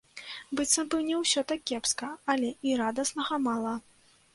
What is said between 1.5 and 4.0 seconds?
так кепска, але і радаснага мала.